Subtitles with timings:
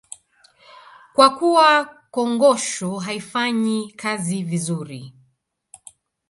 [1.13, 5.13] Kwa kuwa kongosho haifanyi kazi vizuri